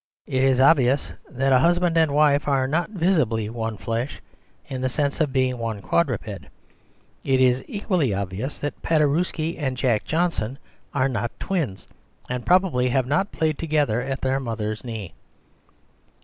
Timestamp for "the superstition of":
2.97-3.27